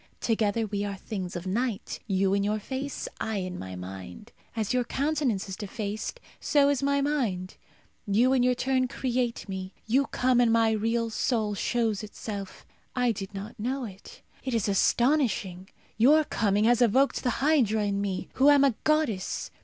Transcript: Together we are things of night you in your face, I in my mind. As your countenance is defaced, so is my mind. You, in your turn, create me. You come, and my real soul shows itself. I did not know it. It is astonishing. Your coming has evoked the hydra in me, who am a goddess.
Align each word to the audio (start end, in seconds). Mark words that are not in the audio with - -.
Together 0.19 0.65
we 0.65 0.83
are 0.83 0.95
things 0.97 1.35
of 1.35 1.45
night 1.45 1.99
you 2.07 2.33
in 2.33 2.43
your 2.43 2.57
face, 2.57 3.07
I 3.19 3.35
in 3.35 3.59
my 3.59 3.75
mind. 3.75 4.31
As 4.55 4.73
your 4.73 4.83
countenance 4.83 5.47
is 5.47 5.55
defaced, 5.55 6.19
so 6.39 6.69
is 6.69 6.81
my 6.81 7.01
mind. 7.01 7.55
You, 8.07 8.33
in 8.33 8.41
your 8.41 8.55
turn, 8.55 8.87
create 8.87 9.47
me. 9.47 9.75
You 9.85 10.07
come, 10.07 10.41
and 10.41 10.51
my 10.51 10.71
real 10.71 11.11
soul 11.11 11.53
shows 11.53 12.01
itself. 12.01 12.65
I 12.95 13.11
did 13.11 13.35
not 13.35 13.59
know 13.59 13.85
it. 13.85 14.23
It 14.43 14.55
is 14.55 14.67
astonishing. 14.67 15.69
Your 15.97 16.23
coming 16.23 16.63
has 16.63 16.81
evoked 16.81 17.21
the 17.21 17.29
hydra 17.37 17.83
in 17.85 18.01
me, 18.01 18.27
who 18.33 18.49
am 18.49 18.63
a 18.63 18.73
goddess. 18.83 19.51